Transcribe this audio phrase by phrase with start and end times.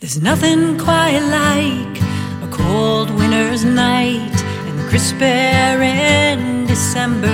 [0.00, 2.00] There's nothing quite like
[2.42, 4.34] a cold winter's night
[4.64, 7.28] and the crisp air in December.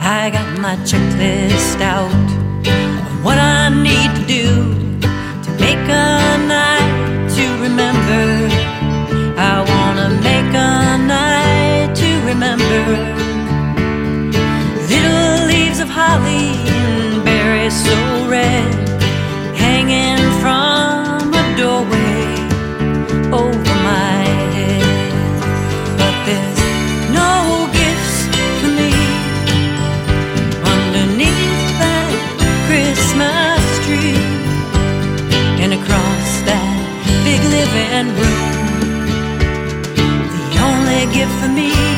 [0.00, 2.35] I got my checklist out.
[37.74, 38.46] living room.
[40.32, 41.95] The only gift for me.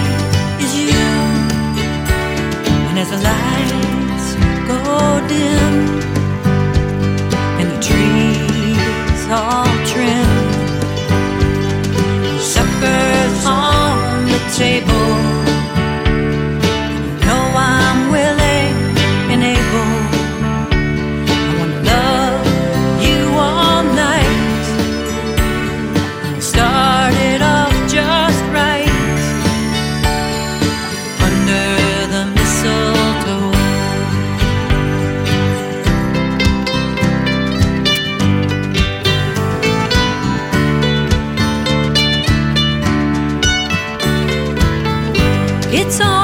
[45.80, 46.17] It's on.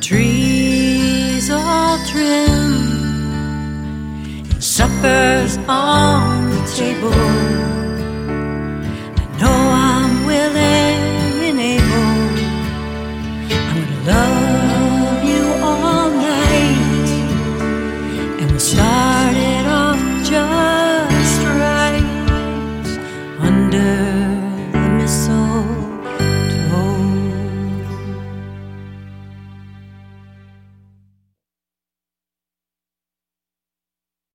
[0.00, 2.72] trees all trim,
[4.50, 7.49] and supper's on the table.